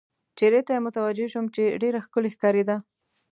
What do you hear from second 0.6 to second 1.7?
ته یې متوجه شوم، چې